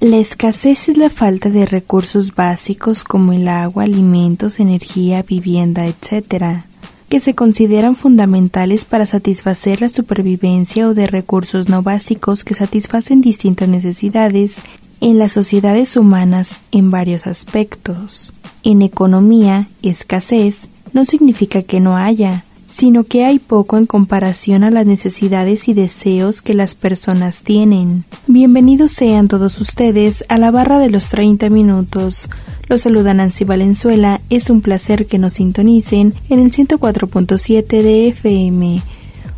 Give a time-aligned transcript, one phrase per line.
[0.00, 6.62] La escasez es la falta de recursos básicos como el agua, alimentos, energía, vivienda, etc.,
[7.10, 13.20] que se consideran fundamentales para satisfacer la supervivencia o de recursos no básicos que satisfacen
[13.20, 14.60] distintas necesidades
[15.02, 18.32] en las sociedades humanas en varios aspectos.
[18.62, 24.70] En economía, escasez no significa que no haya, sino que hay poco en comparación a
[24.70, 28.04] las necesidades y deseos que las personas tienen.
[28.26, 32.28] Bienvenidos sean todos ustedes a la barra de los 30 minutos.
[32.68, 38.82] Los saluda Nancy Valenzuela, es un placer que nos sintonicen en el 104.7 de FM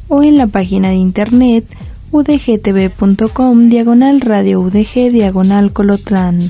[0.08, 1.64] o en la página de internet
[2.11, 6.41] udgtv.com diagonal radio udg diagonal colotlán.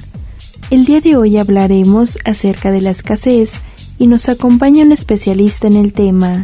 [0.70, 3.60] El día de hoy hablaremos acerca de la escasez
[3.98, 6.42] y nos acompaña un especialista en el tema.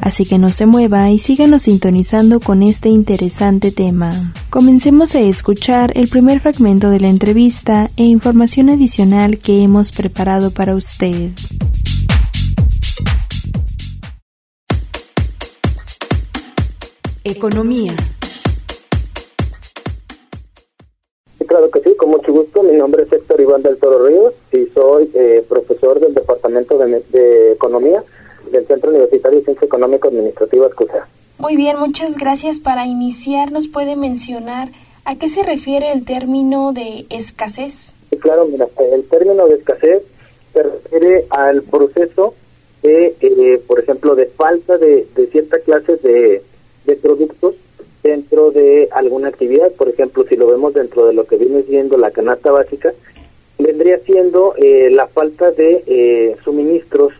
[0.00, 4.12] Así que no se mueva y síganos sintonizando con este interesante tema.
[4.48, 10.50] Comencemos a escuchar el primer fragmento de la entrevista e información adicional que hemos preparado
[10.52, 11.30] para usted.
[17.22, 17.92] Economía.
[21.46, 22.62] Claro que sí, con mucho gusto.
[22.62, 27.02] Mi nombre es Héctor Iván del Toro Ríos y soy eh, profesor del Departamento de,
[27.12, 28.02] de Economía
[28.50, 31.08] del Centro Universitario de Ciencia Económica Administrativa CUSA.
[31.38, 32.60] Muy bien, muchas gracias.
[32.60, 34.68] Para iniciar, ¿nos puede mencionar
[35.04, 37.94] a qué se refiere el término de escasez?
[38.10, 40.02] Sí, claro, mira, el término de escasez
[40.52, 42.34] se refiere al proceso
[42.82, 46.42] de, eh, por ejemplo, de falta de, de cierta clase de,
[46.84, 47.54] de productos
[48.02, 49.72] dentro de alguna actividad.
[49.72, 52.92] Por ejemplo, si lo vemos dentro de lo que viene siendo la canasta básica,
[53.58, 57.12] vendría siendo eh, la falta de eh, suministros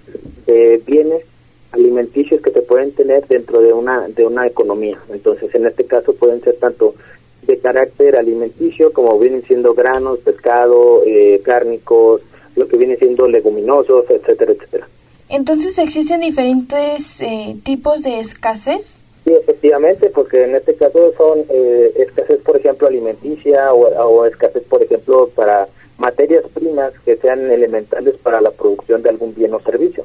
[0.46, 1.24] de bienes
[1.72, 4.98] alimenticios que se pueden tener dentro de una de una economía.
[5.12, 6.94] Entonces, en este caso pueden ser tanto
[7.42, 12.20] de carácter alimenticio como vienen siendo granos, pescado, eh, cárnicos,
[12.56, 14.88] lo que viene siendo leguminosos, etcétera, etcétera.
[15.28, 19.00] Entonces, ¿existen diferentes eh, tipos de escasez?
[19.24, 24.62] Sí, efectivamente, porque en este caso son eh, escasez, por ejemplo, alimenticia o, o escasez,
[24.64, 25.68] por ejemplo, para
[25.98, 30.04] materias primas que sean elementales para la producción de algún bien o servicio.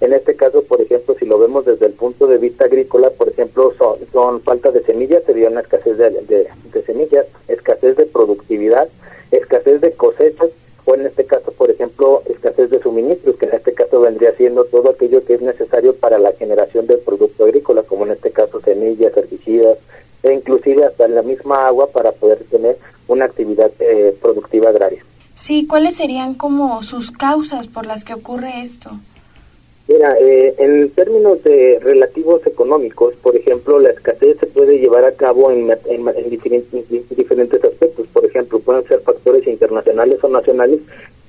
[0.00, 3.28] En este caso, por ejemplo, si lo vemos desde el punto de vista agrícola, por
[3.28, 6.48] ejemplo, son, son falta de semillas, sería una escasez de,
[6.84, 8.88] semillas, escasez de productividad,
[9.30, 10.50] escasez de cosechas,
[10.84, 14.64] o en este caso, por ejemplo, escasez de suministros, que en este caso vendría siendo
[14.64, 18.60] todo aquello que es necesario para la generación del producto agrícola, como en este caso
[18.60, 19.78] semillas, herbicidas,
[20.22, 22.76] e inclusive hasta la misma agua para poder tener
[23.08, 25.02] una actividad eh, productiva agraria.
[25.34, 28.90] Sí, ¿cuáles serían como sus causas por las que ocurre esto?
[29.88, 35.12] Mira, eh, en términos de relativos económicos, por ejemplo, la escasez se puede llevar a
[35.12, 38.06] cabo en, en, en diferentes, diferentes aspectos.
[38.08, 40.80] Por ejemplo, pueden ser factores internacionales o nacionales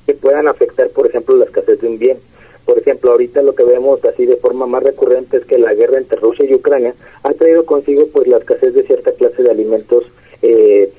[0.07, 2.17] que puedan afectar, por ejemplo, la escasez de un bien.
[2.65, 5.99] Por ejemplo, ahorita lo que vemos así de forma más recurrente es que la guerra
[5.99, 10.03] entre Rusia y Ucrania ha traído consigo pues la escasez de cierta clase de alimentos
[10.41, 10.91] eh,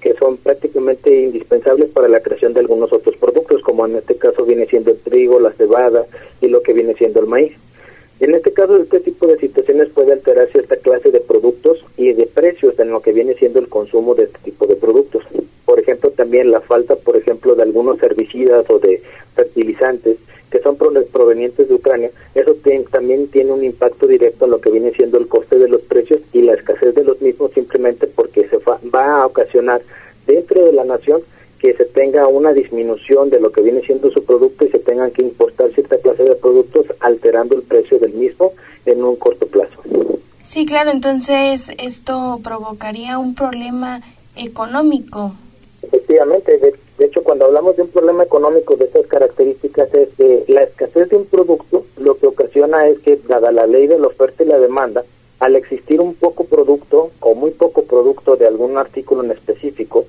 [0.00, 4.44] que son prácticamente indispensables para la creación de algunos otros productos, como en este caso
[4.44, 6.06] viene siendo el trigo, la cebada
[6.40, 7.52] y lo que viene siendo el maíz.
[8.20, 12.26] En este caso, este tipo de situaciones puede alterar cierta clase de productos y de
[12.26, 15.24] precios en lo que viene siendo el consumo de este tipo de productos.
[15.64, 19.02] Por ejemplo, también la falta, por ejemplo, de algunos herbicidas o de
[19.34, 20.18] fertilizantes
[20.52, 24.70] que son provenientes de Ucrania, eso tiene, también tiene un impacto directo en lo que
[24.70, 28.46] viene siendo el coste de los precios y la escasez de los mismos simplemente porque
[28.48, 29.80] se va, va a ocasionar
[30.26, 31.22] dentro de la nación
[31.58, 32.26] que se tenga
[32.92, 36.24] disminución de lo que viene siendo su producto y se tengan que importar cierta clase
[36.24, 38.52] de productos alterando el precio del mismo
[38.86, 39.80] en un corto plazo.
[40.44, 44.02] Sí, claro, entonces esto provocaría un problema
[44.36, 45.32] económico.
[45.82, 50.44] Efectivamente, de, de hecho cuando hablamos de un problema económico de estas características es que
[50.48, 54.08] la escasez de un producto lo que ocasiona es que dada la ley de la
[54.08, 55.04] oferta y la demanda,
[55.40, 60.04] al existir un poco producto o muy poco producto de algún artículo en específico,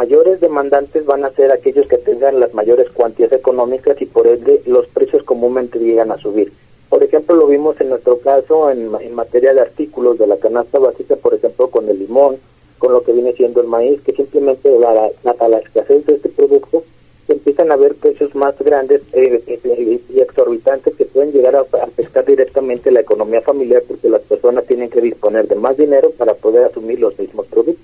[0.00, 4.62] mayores demandantes van a ser aquellos que tengan las mayores cuantías económicas y por ende
[4.64, 6.50] los precios comúnmente llegan a subir.
[6.88, 11.16] Por ejemplo, lo vimos en nuestro caso en, materia de artículos de la canasta básica,
[11.16, 12.36] por ejemplo, con el limón,
[12.78, 16.30] con lo que viene siendo el maíz, que simplemente dada la, la escasez de este
[16.30, 16.82] producto,
[17.26, 21.66] se comienzan a haber precios más grandes eh, eh, y exorbitantes que pueden llegar a
[21.82, 26.32] afectar directamente la economía familiar porque las personas tienen que disponer de más dinero para
[26.32, 27.79] poder asumir los mismos productos.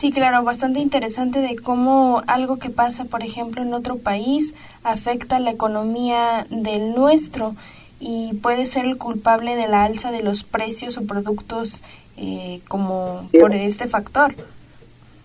[0.00, 5.38] Sí, claro, bastante interesante de cómo algo que pasa, por ejemplo, en otro país afecta
[5.40, 7.54] la economía del nuestro
[8.00, 11.82] y puede ser el culpable de la alza de los precios o productos
[12.16, 14.32] eh, como por este factor.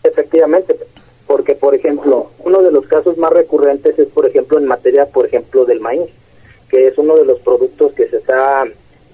[0.04, 0.75] Efectivamente,
[1.25, 5.25] porque por ejemplo, uno de los casos más recurrentes es por ejemplo en materia, por
[5.25, 6.10] ejemplo, del maíz,
[6.68, 8.66] que es uno de los productos que se está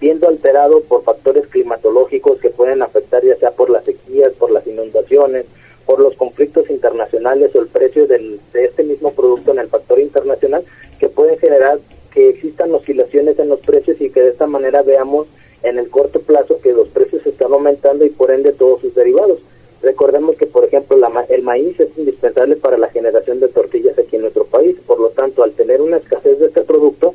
[0.02, 4.66] viendo alterado por factores climatológicos que pueden afectar ya sea por las sequías, por las
[4.66, 5.46] inundaciones,
[5.86, 10.00] por los conflictos internacionales o el precio del, de este mismo producto en el factor
[10.00, 10.64] internacional
[11.00, 11.80] que pueden generar
[12.12, 15.28] que existan oscilaciones en los precios y que de esta manera veamos
[15.62, 19.38] en el corto plazo que los precios están aumentando y por ende todos sus derivados.
[19.84, 24.16] Recordemos que, por ejemplo, la, el maíz es indispensable para la generación de tortillas aquí
[24.16, 24.76] en nuestro país.
[24.86, 27.14] Por lo tanto, al tener una escasez de este producto,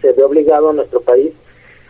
[0.00, 1.32] se ve obligado a nuestro país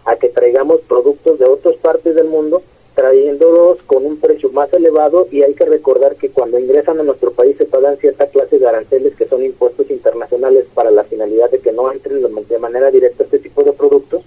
[0.07, 2.63] a que traigamos productos de otras partes del mundo,
[2.95, 7.33] trayéndolos con un precio más elevado y hay que recordar que cuando ingresan a nuestro
[7.33, 11.59] país se pagan cierta clase de aranceles que son impuestos internacionales para la finalidad de
[11.59, 14.23] que no entren de manera directa este tipo de productos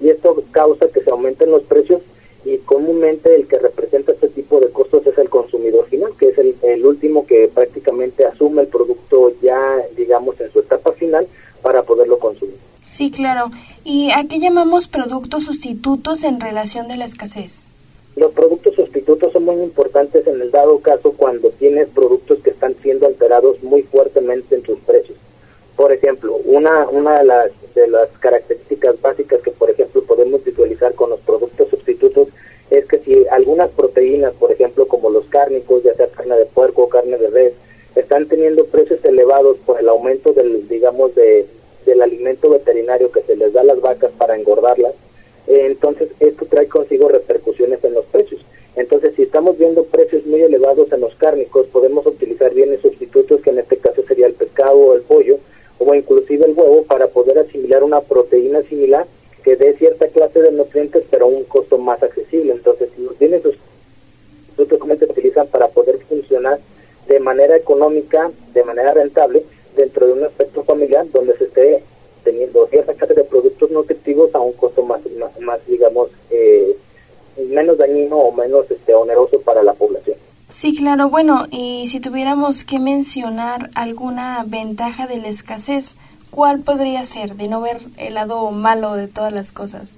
[0.00, 2.02] y esto causa que se aumenten los precios
[2.44, 6.38] y comúnmente el que representa este tipo de costos es el consumidor final, que es
[6.38, 11.26] el, último que prácticamente asume el producto ya, digamos, en su etapa final
[11.60, 12.56] para poderlo consumir.
[12.84, 13.50] Sí, claro.
[14.06, 17.64] ¿Y a qué llamamos productos sustitutos en relación de la escasez?
[18.14, 22.76] Los productos sustitutos son muy importantes en el dado caso cuando tienes productos que están
[22.84, 25.18] siendo alterados muy fuertemente en sus precios.
[25.74, 30.94] Por ejemplo, una, una de, las, de las características básicas que, por ejemplo, podemos visualizar
[30.94, 32.28] con los productos sustitutos
[32.70, 36.84] es que si algunas proteínas, por ejemplo, como los cárnicos, ya sea carne de puerco
[36.84, 37.54] o carne de res,
[37.96, 41.48] están teniendo precios elevados por el aumento del, digamos, de,
[41.86, 44.92] del alimento veterinario que se les da a las vacas para engordarlas,
[45.46, 48.44] eh, entonces esto trae consigo repercusiones en los precios.
[48.74, 53.50] Entonces, si estamos viendo precios muy elevados en los cárnicos, podemos utilizar bienes sustitutos, que
[53.50, 55.38] en este caso sería el pescado o el pollo,
[55.78, 59.06] o inclusive el huevo para poder asimilar una proteína similar
[59.42, 62.52] que dé cierta clase de nutrientes pero a un costo más accesible.
[62.52, 66.58] Entonces, si los bienes sustitutos se utilizan para poder funcionar
[67.08, 69.44] de manera económica, de manera rentable,
[69.76, 71.82] dentro de un aspecto familiar donde se esté
[72.24, 75.00] teniendo cierta clase de productos nutritivos a un costo más,
[75.40, 76.74] más, digamos, eh,
[77.50, 80.16] menos dañino o menos este, oneroso para la población.
[80.48, 81.10] Sí, claro.
[81.10, 85.96] Bueno, y si tuviéramos que mencionar alguna ventaja de la escasez,
[86.30, 89.96] ¿cuál podría ser de no ver el lado malo de todas las cosas?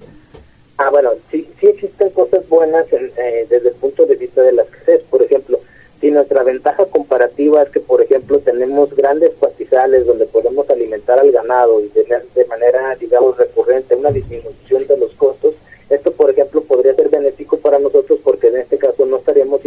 [0.78, 4.62] Ah, bueno, sí, sí existen cosas buenas eh, desde el punto de vista de la
[4.62, 5.02] escasez.
[5.10, 5.60] Por ejemplo,
[6.00, 11.30] si nuestra ventaja comparativa es que, por ejemplo, tenemos grandes pastizales donde podemos alimentar al
[11.30, 15.54] ganado y tener de manera, digamos, recurrente una disminución de los costos,
[15.90, 19.64] esto, por ejemplo, podría ser benéfico para nosotros porque en este caso no estaríamos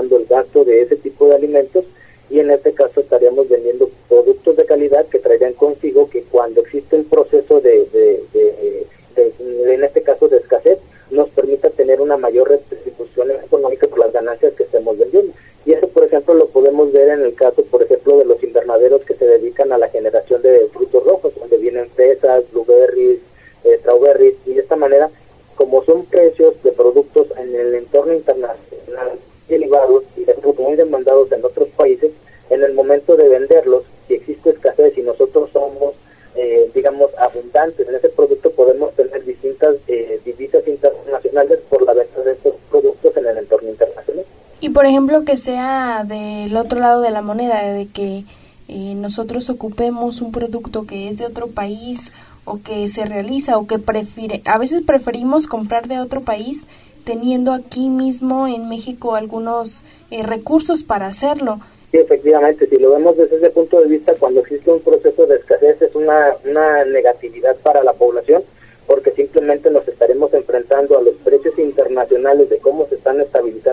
[0.00, 1.84] el gasto de ese tipo de alimentos
[2.30, 6.96] y en este caso estaríamos vendiendo productos de calidad que traerían consigo que cuando existe
[6.96, 8.22] un proceso de,
[9.16, 10.78] en este caso de escasez,
[11.10, 15.32] nos permita tener una mayor retribución económica por las ganancias que estemos vendiendo.
[15.66, 19.02] Y eso, por ejemplo, lo podemos ver en el caso, por ejemplo, de los invernaderos
[19.02, 23.18] que se dedican a la generación de frutos rojos, donde vienen fresas, blueberries,
[23.64, 25.10] eh, strawberries, y de esta manera
[25.56, 29.18] como son precios de productos en el entorno internacional
[29.50, 30.24] elevados y
[30.58, 32.12] muy demandados en otros países,
[32.50, 35.94] en el momento de venderlos, si existe escasez y nosotros somos,
[36.34, 42.22] eh, digamos, abundantes en ese producto, podemos tener distintas eh, divisas internacionales por la venta
[42.22, 44.24] de estos productos en el entorno internacional.
[44.60, 48.24] Y por ejemplo, que sea del otro lado de la moneda, de que
[48.68, 52.12] eh, nosotros ocupemos un producto que es de otro país
[52.44, 56.66] o que se realiza o que prefiere, a veces preferimos comprar de otro país
[57.04, 61.60] teniendo aquí mismo en México algunos eh, recursos para hacerlo.
[61.90, 65.36] Sí, efectivamente, si lo vemos desde ese punto de vista, cuando existe un proceso de
[65.36, 68.42] escasez es una, una negatividad para la población,
[68.86, 73.69] porque simplemente nos estaremos enfrentando a los precios internacionales de cómo se están estabilizando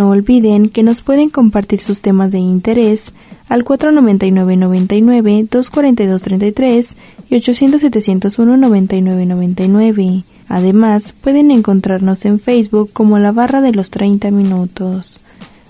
[0.00, 3.12] No olviden que nos pueden compartir sus temas de interés
[3.50, 6.96] al 499-99, 242-33
[7.28, 10.24] y 800-701-9999.
[10.48, 15.20] Además, pueden encontrarnos en Facebook como la barra de los 30 minutos.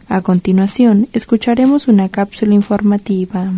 [0.08, 3.52] A continuación, escucharemos una cápsula informativa.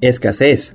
[0.00, 0.74] escasez.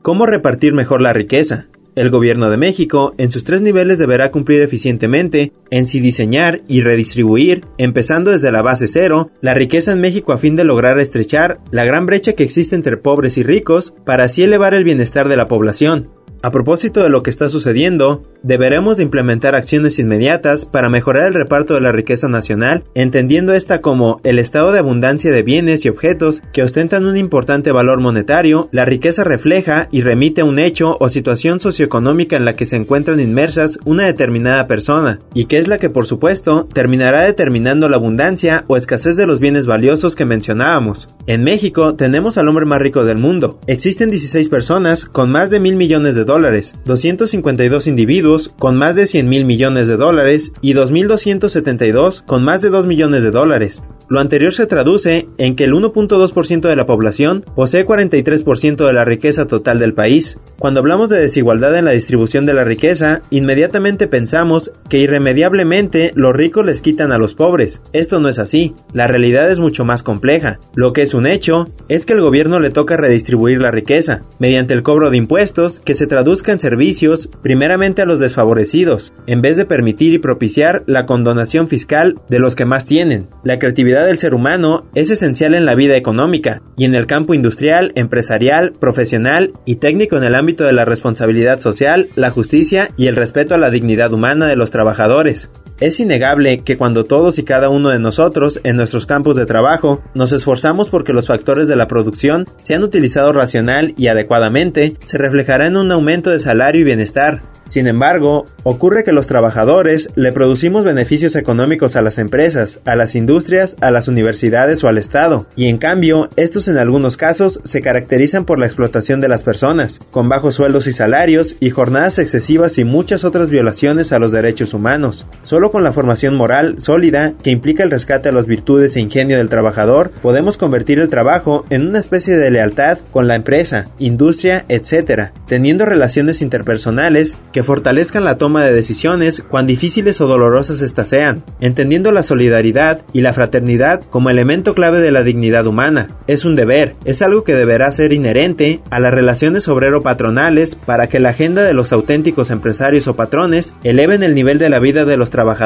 [0.00, 1.66] ¿Cómo repartir mejor la riqueza?
[1.96, 6.82] El gobierno de México, en sus tres niveles, deberá cumplir eficientemente en si diseñar y
[6.82, 11.58] redistribuir, empezando desde la base cero, la riqueza en México a fin de lograr estrechar
[11.72, 15.36] la gran brecha que existe entre pobres y ricos, para así elevar el bienestar de
[15.36, 16.10] la población.
[16.42, 21.74] A propósito de lo que está sucediendo, deberemos implementar acciones inmediatas para mejorar el reparto
[21.74, 26.42] de la riqueza nacional, entendiendo esta como el estado de abundancia de bienes y objetos
[26.54, 31.10] que ostentan un importante valor monetario, la riqueza refleja y remite a un hecho o
[31.10, 35.76] situación socioeconómica en la que se encuentran inmersas una determinada persona, y que es la
[35.76, 41.08] que por supuesto terminará determinando la abundancia o escasez de los bienes valiosos que mencionábamos.
[41.26, 43.60] En México tenemos al hombre más rico del mundo.
[43.66, 49.06] Existen 16 personas con más de mil millones de dólares, 252 individuos con más de
[49.06, 53.82] 100 mil millones de dólares y 2.272 con más de 2 millones de dólares.
[54.10, 59.04] Lo anterior se traduce en que el 1.2% de la población posee 43% de la
[59.04, 60.36] riqueza total del país.
[60.58, 66.34] Cuando hablamos de desigualdad en la distribución de la riqueza, inmediatamente pensamos que irremediablemente los
[66.34, 67.82] ricos les quitan a los pobres.
[67.92, 70.58] Esto no es así, la realidad es mucho más compleja.
[70.74, 74.74] Lo que es un hecho es que el gobierno le toca redistribuir la riqueza, mediante
[74.74, 79.56] el cobro de impuestos que se traduzca en servicios primeramente a los desfavorecidos, en vez
[79.56, 83.28] de permitir y propiciar la condonación fiscal de los que más tienen.
[83.44, 87.34] La creatividad del ser humano es esencial en la vida económica y en el campo
[87.34, 93.06] industrial, empresarial, profesional y técnico en el ámbito de la responsabilidad social, la justicia y
[93.06, 95.50] el respeto a la dignidad humana de los trabajadores.
[95.80, 100.02] Es innegable que cuando todos y cada uno de nosotros en nuestros campos de trabajo
[100.12, 105.66] nos esforzamos porque los factores de la producción sean utilizados racional y adecuadamente, se reflejará
[105.66, 110.82] en un aumento de salario y bienestar, sin embargo, ocurre que los trabajadores le producimos
[110.82, 115.66] beneficios económicos a las empresas, a las industrias, a las universidades o al Estado, y
[115.66, 120.28] en cambio, estos en algunos casos se caracterizan por la explotación de las personas, con
[120.28, 125.24] bajos sueldos y salarios y jornadas excesivas y muchas otras violaciones a los derechos humanos.
[125.44, 129.36] Solo con la formación moral sólida, que implica el rescate a las virtudes e ingenio
[129.36, 134.64] del trabajador, podemos convertir el trabajo en una especie de lealtad con la empresa, industria,
[134.68, 141.08] etc., teniendo relaciones interpersonales que fortalezcan la toma de decisiones cuán difíciles o dolorosas éstas
[141.08, 146.08] sean, entendiendo la solidaridad y la fraternidad como elemento clave de la dignidad humana.
[146.26, 151.20] Es un deber, es algo que deberá ser inherente a las relaciones obrero-patronales para que
[151.20, 155.16] la agenda de los auténticos empresarios o patrones eleven el nivel de la vida de
[155.16, 155.59] los trabajadores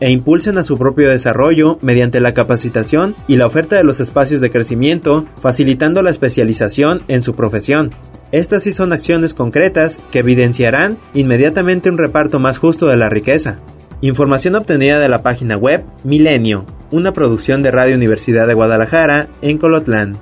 [0.00, 4.40] e impulsen a su propio desarrollo mediante la capacitación y la oferta de los espacios
[4.40, 7.90] de crecimiento, facilitando la especialización en su profesión.
[8.30, 13.58] Estas sí son acciones concretas que evidenciarán inmediatamente un reparto más justo de la riqueza.
[14.00, 19.58] Información obtenida de la página web Milenio, una producción de Radio Universidad de Guadalajara en
[19.58, 20.16] Colotlán.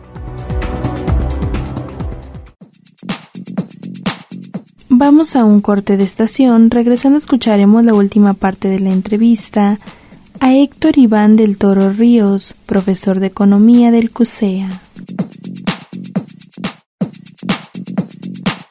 [5.00, 9.78] Vamos a un corte de estación, regresando escucharemos la última parte de la entrevista
[10.40, 14.68] a Héctor Iván del Toro Ríos, profesor de Economía del CUSEA.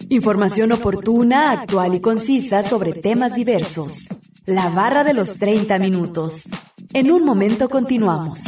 [0.09, 4.05] Información oportuna, actual y concisa sobre temas diversos.
[4.45, 6.43] La barra de los 30 minutos.
[6.93, 8.43] En un momento continuamos.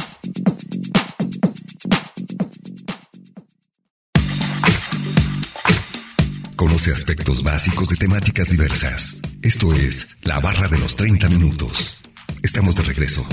[6.62, 9.20] Conoce aspectos básicos de temáticas diversas.
[9.42, 12.04] Esto es La barra de los 30 minutos.
[12.44, 13.28] Estamos de regreso.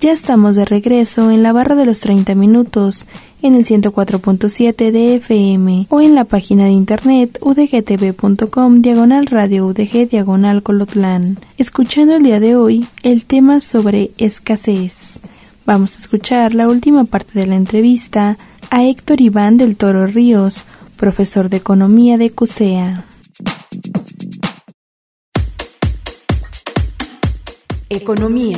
[0.00, 3.06] Ya estamos de regreso en la barra de los 30 minutos
[3.42, 10.08] en el 104.7 de FM o en la página de internet udgtv.com diagonal radio udg
[10.08, 11.36] diagonal colotlán.
[11.58, 15.20] Escuchando el día de hoy el tema sobre escasez.
[15.68, 18.38] Vamos a escuchar la última parte de la entrevista
[18.70, 20.64] a Héctor Iván del Toro Ríos,
[20.96, 23.04] profesor de Economía de CUSEA.
[27.90, 28.56] Economía.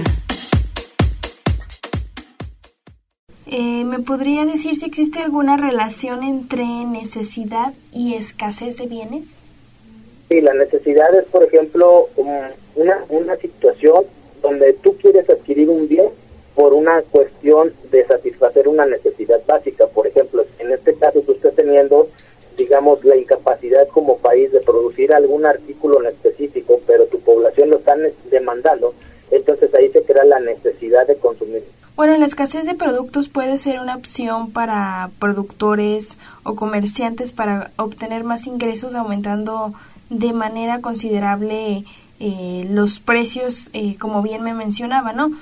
[3.48, 9.40] Eh, ¿Me podría decir si existe alguna relación entre necesidad y escasez de bienes?
[10.28, 12.06] Sí, la necesidad es, por ejemplo,
[12.76, 14.04] una, una situación
[14.40, 16.06] donde tú quieres adquirir un bien
[16.60, 19.86] por una cuestión de satisfacer una necesidad básica.
[19.86, 22.06] Por ejemplo, en este caso tú estás teniendo,
[22.58, 27.78] digamos, la incapacidad como país de producir algún artículo en específico, pero tu población lo
[27.78, 27.96] está
[28.30, 28.92] demandando,
[29.30, 31.62] entonces ahí se crea la necesidad de consumir
[31.96, 38.24] bueno, la escasez de productos puede ser una opción para productores o comerciantes para obtener
[38.24, 39.74] más ingresos aumentando
[40.08, 41.84] de manera considerable
[42.18, 45.32] eh, los precios, eh, como bien me mencionaba, ¿no?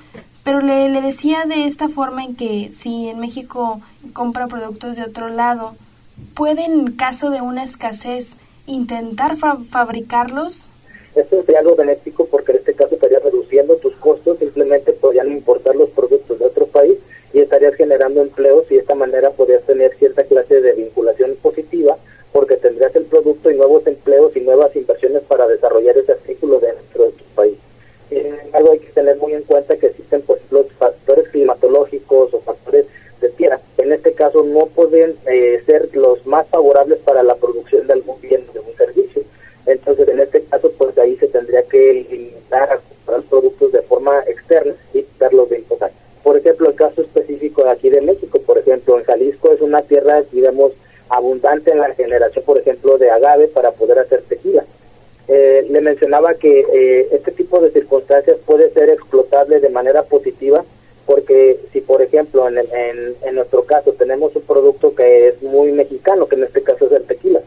[0.49, 3.83] Pero le, le decía de esta forma en que si en México
[4.15, 5.75] compra productos de otro lado,
[6.35, 10.65] ¿puede en caso de una escasez intentar fabricarlos?
[11.15, 15.77] Esto sería algo benéfico porque en este caso estaría reduciendo tus costos, simplemente podrían importar
[15.77, 16.97] los productos de otro país
[17.35, 21.99] y estarías generando empleos y de esta manera podrías tener cierta clase de vinculación positiva
[22.33, 27.05] porque tendrías el producto y nuevos empleos y nuevas inversiones para desarrollar ese artículo dentro
[27.05, 27.58] de tu país.
[28.09, 32.41] Sin embargo, hay que tener muy en cuenta que existen pues, los factores climatológicos o
[32.41, 32.87] factores
[33.21, 33.61] de tierra.
[33.77, 38.21] En este caso no pueden eh, ser los más favorables para la producción de algún
[38.21, 39.23] bien de un servicio.
[39.67, 44.21] Entonces, en este caso, pues ahí se tendría que limitar a comprar productos de forma
[44.27, 45.91] externa y darlos de importar.
[46.23, 49.83] Por ejemplo, el caso específico de aquí de México, por ejemplo, en Jalisco es una
[49.83, 50.73] tierra, digamos,
[51.09, 54.65] abundante en la generación, por ejemplo, de agave para poder hacer tequila.
[55.27, 60.65] Eh, le mencionaba que eh, este tipo de circunstancias puede ser explotable de manera positiva
[61.09, 65.73] porque si, por ejemplo, en, en, en nuestro caso tenemos un producto que es muy
[65.73, 67.41] mexicano, que en este caso es el tequila,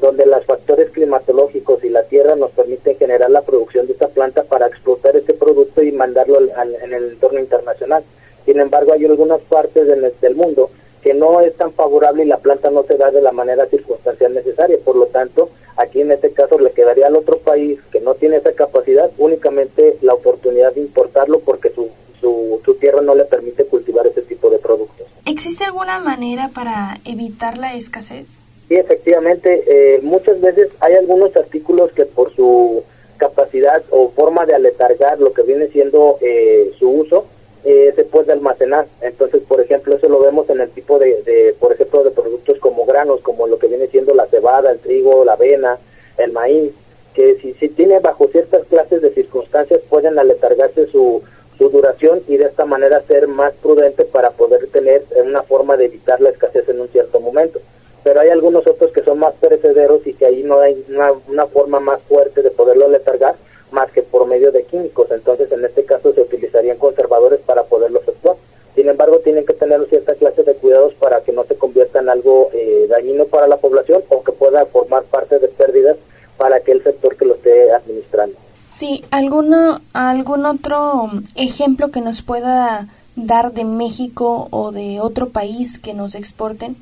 [0.00, 4.42] donde los factores climatológicos y la tierra nos permiten generar la producción de esta planta
[4.42, 8.04] para explotar este producto y mandarlo en el entorno internacional.
[8.44, 9.86] Sin embargo, hay algunas partes
[10.20, 10.70] del, mundo
[11.02, 14.34] que no es tan favorable y la planta no se da de la manera circunstancial
[14.34, 14.76] necesaria.
[14.84, 18.36] Por lo tanto, aquí en este caso le quedaría al otro país que no tiene
[18.36, 21.88] esa capacidad únicamente la oportunidad de importarlo porque su,
[22.20, 25.06] su, su tierra no le permite cultivar ese tipo de productos.
[25.24, 28.40] ¿Existe alguna manera para evitar la escasez?
[28.68, 32.82] Sí, efectivamente, eh, muchas veces hay algunos artículos que por su
[33.16, 37.26] capacidad o forma de aletargar lo que viene siendo eh, su uso,
[37.68, 38.86] eh, se puede almacenar.
[39.00, 42.86] Entonces, por ejemplo, eso lo vemos en el tipo de, por ejemplo, de productos como
[42.86, 45.76] granos, como lo que viene siendo la cebada, el trigo, la avena,
[46.16, 46.72] el maíz,
[47.12, 51.24] que si, si tiene bajo ciertas clases de circunstancias pueden aletargarse su,
[51.58, 55.86] su duración y de esta manera ser más prudente para poder tener una forma de
[55.86, 57.58] evitar la escasez en un cierto momento.
[58.04, 61.46] Pero hay algunos otros que son más perecederos y que ahí no hay una, una
[61.46, 63.34] forma más fuerte de poderlo aletargar
[63.72, 65.10] más que por medio de químicos.
[65.10, 68.36] Entonces, en este caso se utilizarían conservadores para poderlo efectuar.
[68.74, 72.08] Sin embargo, tienen que tener cierta clase de cuidados para que no se convierta en
[72.08, 75.96] algo eh, dañino para la población o que pueda formar parte de pérdidas
[76.36, 78.36] para aquel sector que lo esté administrando.
[78.74, 85.78] Sí, ¿alguno, ¿algún otro ejemplo que nos pueda dar de México o de otro país
[85.78, 86.76] que nos exporten?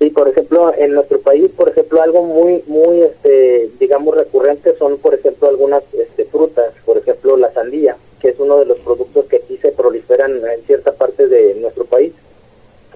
[0.00, 4.96] Sí, por ejemplo, en nuestro país, por ejemplo, algo muy, muy, este, digamos, recurrente son,
[4.96, 9.26] por ejemplo, algunas este, frutas, por ejemplo, la sandía, que es uno de los productos
[9.26, 12.12] que aquí se proliferan en cierta parte de nuestro país,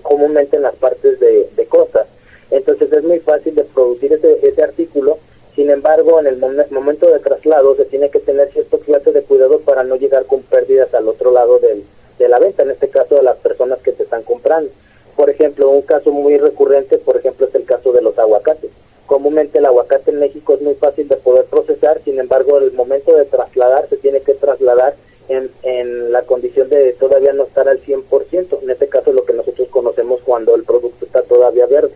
[0.02, 2.06] comúnmente en las partes de, de costa.
[2.50, 5.18] Entonces es muy fácil de producir ese, ese artículo,
[5.54, 6.36] sin embargo, en el
[6.70, 10.42] momento de traslado se tiene que tener cierto clase de cuidado para no llegar con
[10.42, 11.84] pérdidas al otro lado del,
[12.18, 14.70] de la venta, en este caso de las personas que te están comprando.
[15.16, 18.70] Por ejemplo, un caso muy recurrente, por ejemplo, es el caso de los aguacates.
[19.06, 23.14] Comúnmente el aguacate en México es muy fácil de poder procesar, sin embargo, el momento
[23.14, 24.94] de trasladar se tiene que trasladar
[25.28, 29.34] en, en la condición de todavía no estar al 100%, en este caso lo que
[29.34, 31.92] nosotros conocemos cuando el producto está todavía verde.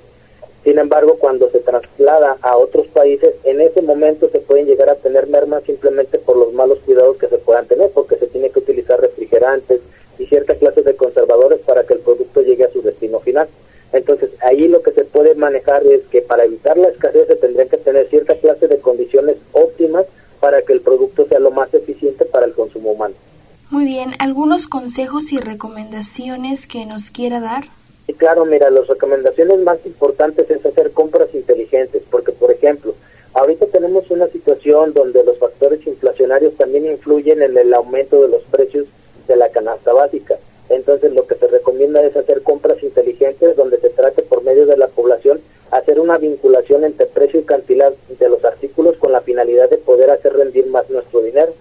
[0.64, 4.96] Sin embargo, cuando se traslada a otros países, en ese momento se pueden llegar a
[4.96, 8.59] tener mermas simplemente por los malos cuidados que se puedan tener, porque se tiene que
[8.59, 9.81] utilizar refrigerantes,
[10.18, 13.48] y cierta clase de conservadores para que el producto llegue a su destino final.
[13.92, 17.69] Entonces, ahí lo que se puede manejar es que para evitar la escasez se tendrían
[17.69, 20.05] que tener cierta clase de condiciones óptimas
[20.41, 23.15] para que el producto sea lo más eficiente para el consumo humano.
[23.71, 27.65] Muy bien, ¿algunos consejos y recomendaciones que nos quiera dar?
[28.07, 32.95] Sí, claro, mira, las recomendaciones más importantes es hacer compras inteligentes, porque, por ejemplo,
[33.35, 38.43] ahorita tenemos una situación donde los factores inflacionarios también influyen en el aumento de los
[38.45, 38.87] precios
[39.27, 40.37] de la canasta básica.
[40.71, 44.77] Entonces lo que se recomienda es hacer compras inteligentes donde se trate por medio de
[44.77, 49.68] la población hacer una vinculación entre precio y cantidad de los artículos con la finalidad
[49.68, 51.53] de poder hacer rendir más nuestro dinero.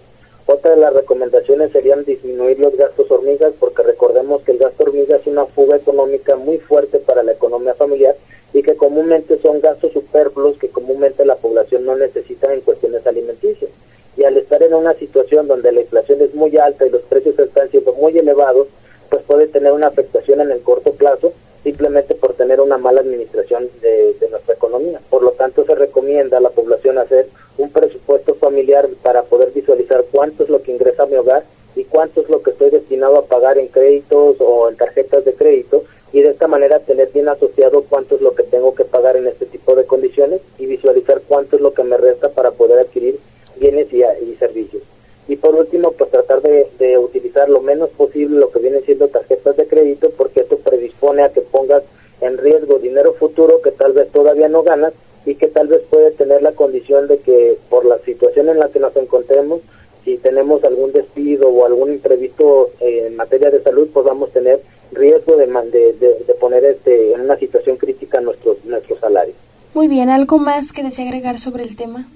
[0.46, 5.18] Otra de las recomendaciones serían disminuir los gastos hormigas porque recordemos que el gasto hormiga
[5.18, 8.16] es una fuga económica muy fuerte para la economía familiar
[8.54, 13.70] y que comúnmente son gastos superfluos que comúnmente la población no necesita en cuestiones alimenticias
[14.16, 17.38] y al estar en una situación donde la inflación es muy alta y los precios
[17.38, 18.68] están siendo muy elevados,
[19.10, 21.34] pues puede tener una afectación en el corto plazo
[21.68, 25.02] simplemente por tener una mala administración de, nuestra economía.
[25.10, 30.06] Por lo tanto, se recomienda a la población hacer un presupuesto familiar para poder visualizar
[30.10, 31.44] cuánto es lo que ingresa a mi hogar
[31.76, 35.34] y cuánto es lo que estoy destinado a pagar en créditos o en tarjetas de
[35.34, 35.84] crédito
[36.14, 39.28] y de esta manera tener bien asociado cuánto es lo que tengo que pagar en
[39.28, 43.20] este tipo de condiciones y visualizar cuánto es lo que me resta para poder adquirir
[43.60, 44.84] bienes y, servicios.
[45.28, 49.08] y por último, pues tratar de, de utilizar lo menos posible lo que viene siendo
[49.08, 51.84] tarjetas de crédito, porque esto predispone a que pongas
[52.22, 54.94] en riesgo dinero futuro que tal vez todavía no ganas
[55.26, 58.70] y que tal vez puede tener la condición de que por la situación en la
[58.70, 59.62] que nos encontremos,
[60.04, 65.36] si tenemos algún despido o algún imprevisto eh, en materia de salud, podamos tener riesgo
[65.36, 65.94] de, de,
[66.26, 69.36] de, poner este, en una situación crítica nuestros nuestros salarios.
[69.74, 72.08] Muy bien, ¿algo más que desea agregar sobre el tema?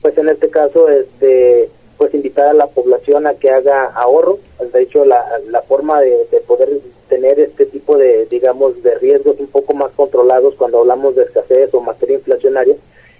[0.00, 4.38] Pues en este caso, este pues invitar a la población a que haga ahorro.
[4.72, 9.48] De hecho, la, la forma de, poder tener este tipo de, digamos, de riesgos un
[9.48, 12.76] poco más controlados cuando hablamos de escasez o materia inflacionaria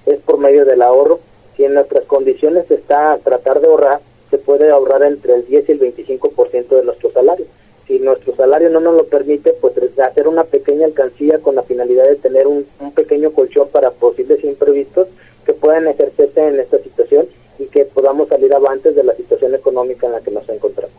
[0.07, 1.19] es por medio del ahorro.
[1.59, 5.73] Si en nuestras condiciones está tratar de ahorrar, se puede ahorrar entre el 10 y
[5.73, 7.47] el 25% de nuestro salario.
[7.89, 12.05] Si nuestro salario no nos lo permite, pues hacer una pequeña alcancía con la finalidad
[12.05, 15.09] de tener un, pequeño colchón para posibles imprevistos
[15.45, 17.27] que puedan ejercerse en esta situación
[17.59, 20.95] y que podamos salir avantes de la situación económica en la que nos encontramos.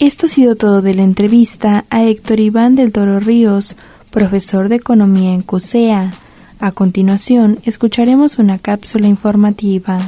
[0.00, 3.76] Esto ha sido todo de la entrevista a Héctor Iván del Toro Ríos,
[4.10, 6.10] profesor de Economía en CUSEA.
[6.64, 9.98] A continuación, escucharemos una cápsula informativa.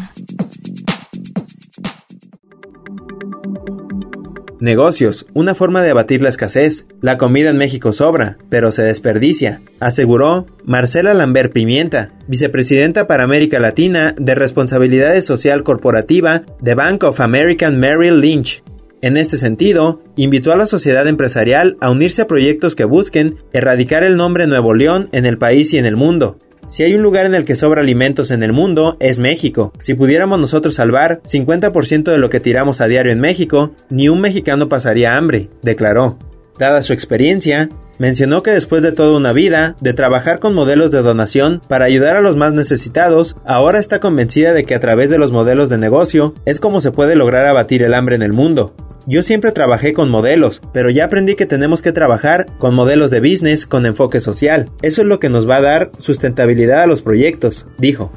[4.58, 6.86] Negocios, una forma de abatir la escasez.
[7.02, 13.60] La comida en México sobra, pero se desperdicia, aseguró Marcela Lambert Pimienta, vicepresidenta para América
[13.60, 18.62] Latina de Responsabilidad Social Corporativa de Bank of American Merrill Lynch.
[19.02, 24.04] En este sentido, invitó a la sociedad empresarial a unirse a proyectos que busquen erradicar
[24.04, 27.26] el nombre Nuevo León en el país y en el mundo, si hay un lugar
[27.26, 29.72] en el que sobra alimentos en el mundo, es México.
[29.80, 34.20] Si pudiéramos nosotros salvar 50% de lo que tiramos a diario en México, ni un
[34.20, 36.18] mexicano pasaría hambre, declaró.
[36.58, 41.02] Dada su experiencia, mencionó que después de toda una vida de trabajar con modelos de
[41.02, 45.18] donación para ayudar a los más necesitados, ahora está convencida de que a través de
[45.18, 48.74] los modelos de negocio es como se puede lograr abatir el hambre en el mundo.
[49.08, 53.20] Yo siempre trabajé con modelos, pero ya aprendí que tenemos que trabajar con modelos de
[53.20, 54.68] business con enfoque social.
[54.82, 58.10] Eso es lo que nos va a dar sustentabilidad a los proyectos, dijo.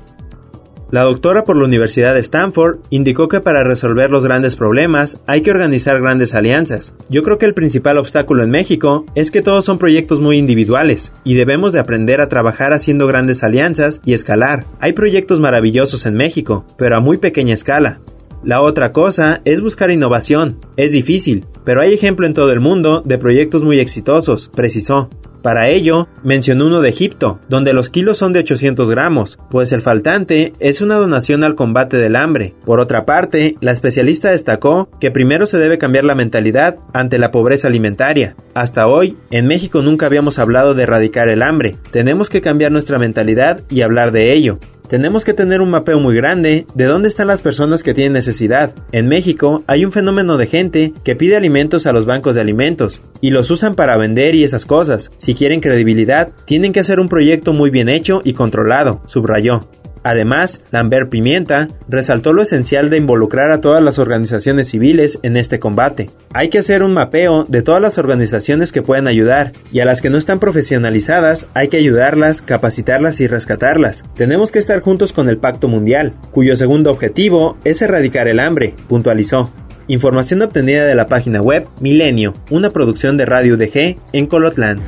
[0.91, 5.41] La doctora por la Universidad de Stanford indicó que para resolver los grandes problemas hay
[5.41, 6.95] que organizar grandes alianzas.
[7.09, 11.11] Yo creo que el principal obstáculo en México es que todos son proyectos muy individuales
[11.23, 14.65] y debemos de aprender a trabajar haciendo grandes alianzas y escalar.
[14.79, 17.99] Hay proyectos maravillosos en México, pero a muy pequeña escala.
[18.43, 20.57] La otra cosa es buscar innovación.
[20.75, 25.09] Es difícil, pero hay ejemplo en todo el mundo de proyectos muy exitosos, precisó.
[25.41, 29.81] Para ello, mencionó uno de Egipto, donde los kilos son de 800 gramos, pues el
[29.81, 32.55] faltante es una donación al combate del hambre.
[32.65, 37.31] Por otra parte, la especialista destacó que primero se debe cambiar la mentalidad ante la
[37.31, 38.35] pobreza alimentaria.
[38.53, 41.75] Hasta hoy, en México nunca habíamos hablado de erradicar el hambre.
[41.91, 44.59] Tenemos que cambiar nuestra mentalidad y hablar de ello.
[44.89, 48.73] Tenemos que tener un mapeo muy grande de dónde están las personas que tienen necesidad.
[48.91, 53.03] En México hay un fenómeno de gente que pide alimentos a los bancos de alimentos
[53.21, 55.11] y los usan para vender y esas cosas.
[55.17, 59.61] Si quieren credibilidad, tienen que hacer un proyecto muy bien hecho y controlado, subrayó.
[60.03, 65.59] Además, Lambert Pimienta resaltó lo esencial de involucrar a todas las organizaciones civiles en este
[65.59, 66.09] combate.
[66.33, 70.01] Hay que hacer un mapeo de todas las organizaciones que pueden ayudar y a las
[70.01, 74.03] que no están profesionalizadas hay que ayudarlas, capacitarlas y rescatarlas.
[74.15, 78.73] Tenemos que estar juntos con el Pacto Mundial, cuyo segundo objetivo es erradicar el hambre,
[78.87, 79.51] puntualizó.
[79.87, 84.79] Información obtenida de la página web Milenio, una producción de Radio UDG en Colotlán.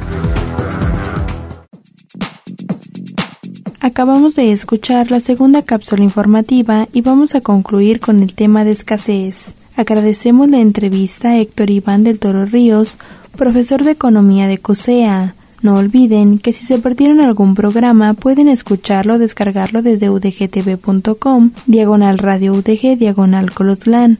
[3.83, 8.69] Acabamos de escuchar la segunda cápsula informativa y vamos a concluir con el tema de
[8.69, 9.55] escasez.
[9.75, 12.99] Agradecemos la entrevista a Héctor Iván del Toro Ríos,
[13.35, 15.33] profesor de Economía de COSEA.
[15.63, 22.19] No olviden que si se perdieron algún programa pueden escucharlo o descargarlo desde udgtv.com, diagonal
[22.19, 24.19] radio UDG, diagonal Colotlán.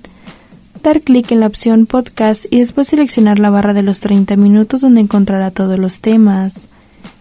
[0.81, 4.81] Dar clic en la opción podcast y después seleccionar la barra de los 30 minutos
[4.81, 6.67] donde encontrará todos los temas.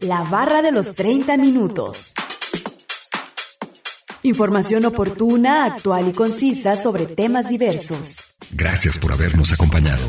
[0.00, 2.12] la barra de los 30 minutos.
[4.22, 8.16] Información oportuna, actual y concisa sobre temas diversos.
[8.52, 10.06] Gracias por habernos acompañado.